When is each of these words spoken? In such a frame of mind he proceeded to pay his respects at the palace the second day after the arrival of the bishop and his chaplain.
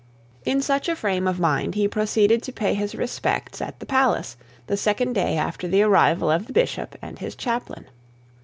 In 0.45 0.63
such 0.63 0.89
a 0.89 0.95
frame 0.95 1.27
of 1.27 1.39
mind 1.39 1.75
he 1.75 1.87
proceeded 1.87 2.41
to 2.41 2.51
pay 2.51 2.73
his 2.73 2.95
respects 2.95 3.61
at 3.61 3.79
the 3.79 3.85
palace 3.85 4.35
the 4.65 4.75
second 4.75 5.13
day 5.13 5.37
after 5.37 5.67
the 5.67 5.83
arrival 5.83 6.31
of 6.31 6.47
the 6.47 6.53
bishop 6.53 6.97
and 7.03 7.19
his 7.19 7.35
chaplain. 7.35 7.85